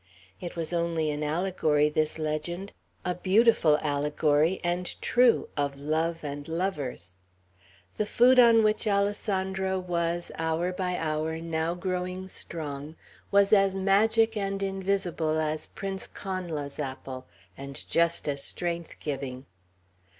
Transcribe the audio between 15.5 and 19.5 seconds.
Prince Connla's apple, and just as strength giving.